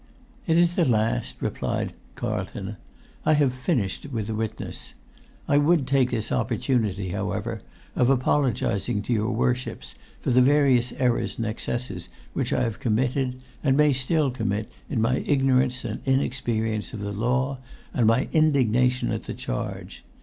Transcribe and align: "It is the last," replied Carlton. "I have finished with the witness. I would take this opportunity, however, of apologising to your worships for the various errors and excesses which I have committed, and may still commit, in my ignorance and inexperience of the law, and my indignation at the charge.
"It 0.47 0.57
is 0.57 0.73
the 0.73 0.83
last," 0.83 1.35
replied 1.41 1.93
Carlton. 2.15 2.77
"I 3.23 3.33
have 3.33 3.53
finished 3.53 4.07
with 4.07 4.25
the 4.25 4.33
witness. 4.33 4.95
I 5.47 5.59
would 5.59 5.85
take 5.85 6.09
this 6.09 6.31
opportunity, 6.31 7.09
however, 7.09 7.61
of 7.95 8.09
apologising 8.09 9.03
to 9.03 9.13
your 9.13 9.29
worships 9.29 9.93
for 10.19 10.31
the 10.31 10.41
various 10.41 10.91
errors 10.93 11.37
and 11.37 11.45
excesses 11.45 12.09
which 12.33 12.51
I 12.51 12.63
have 12.63 12.79
committed, 12.79 13.45
and 13.63 13.77
may 13.77 13.93
still 13.93 14.31
commit, 14.31 14.71
in 14.89 15.03
my 15.03 15.17
ignorance 15.17 15.85
and 15.85 16.01
inexperience 16.03 16.95
of 16.95 17.01
the 17.01 17.11
law, 17.11 17.59
and 17.93 18.07
my 18.07 18.27
indignation 18.31 19.11
at 19.11 19.25
the 19.25 19.35
charge. 19.35 20.03